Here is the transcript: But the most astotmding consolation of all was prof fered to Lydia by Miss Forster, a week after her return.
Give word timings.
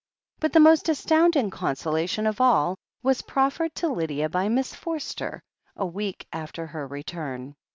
But 0.39 0.51
the 0.53 0.59
most 0.59 0.87
astotmding 0.87 1.51
consolation 1.51 2.25
of 2.25 2.41
all 2.41 2.75
was 3.03 3.21
prof 3.21 3.59
fered 3.59 3.75
to 3.75 3.87
Lydia 3.87 4.29
by 4.29 4.49
Miss 4.49 4.73
Forster, 4.73 5.43
a 5.75 5.85
week 5.85 6.25
after 6.33 6.65
her 6.65 6.87
return. 6.87 7.53